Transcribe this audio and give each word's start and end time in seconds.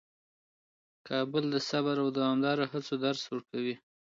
کابل 1.07 1.43
د 1.53 1.55
صبر 1.69 1.95
او 2.03 2.09
دوامداره 2.17 2.65
هڅو 2.73 2.93
درس 3.05 3.23
ورکوي. 3.31 3.75